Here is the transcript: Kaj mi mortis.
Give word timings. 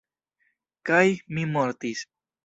Kaj 0.89 1.01
mi 1.37 1.43
mortis. 1.57 2.01